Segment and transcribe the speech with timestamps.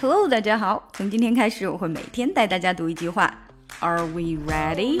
[0.00, 0.88] Hello，大家好。
[0.92, 3.32] 从今天开始，我会每天带大家读一句话。
[3.80, 5.00] Are we ready？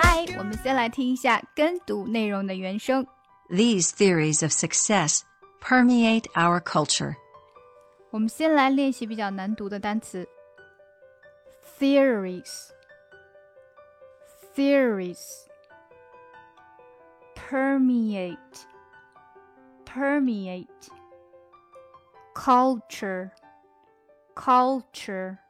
[0.00, 3.06] 嗨，我们先来听一下跟读内容的原声。
[3.48, 5.20] These theories of success
[5.62, 7.14] permeate our culture.
[8.10, 10.28] 我们先来练习比较难读的单词。
[11.78, 12.70] Theories,
[14.54, 15.18] theories,
[17.34, 18.36] permeate,
[19.86, 20.66] permeate,
[22.34, 23.32] culture,
[24.34, 25.40] culture,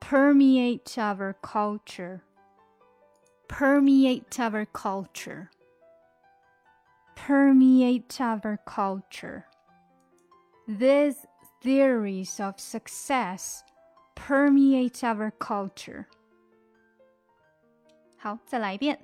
[0.00, 2.22] permeate our culture,
[3.48, 5.50] permeate our culture,
[7.14, 9.46] permeate our culture.
[10.68, 11.26] These
[11.62, 13.62] theories of success
[14.14, 16.06] permeate our culture.
[18.18, 18.98] 好，再来一遍。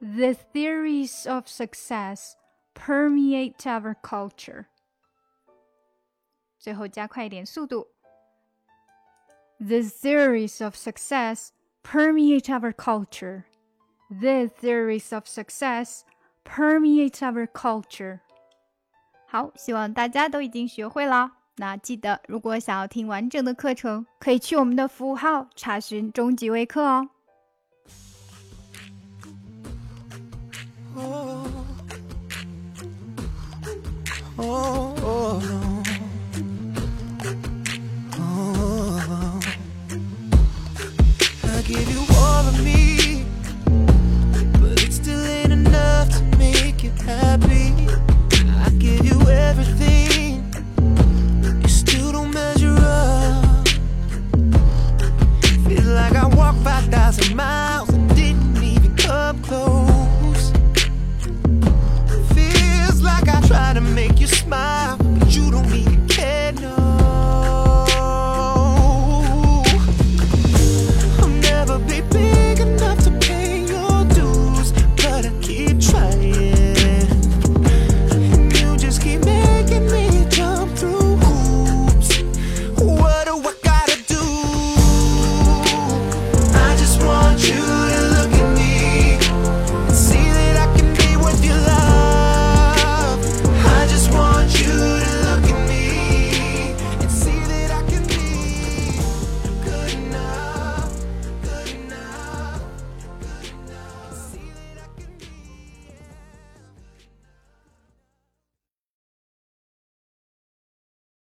[0.00, 2.34] The theories of success
[2.74, 4.66] permeate our culture.
[6.63, 7.89] 最后加快一点速度。
[9.59, 11.49] The theories of success
[11.83, 13.43] permeate our culture.
[14.09, 16.03] The theories of success
[16.45, 18.21] permeate our culture.
[19.27, 21.33] 好，希望大家都已经学会了。
[21.57, 27.09] 那记得，如果想要听完整的课程，可以去我们的服务号查询终极微课哦。
[34.37, 34.92] Oh.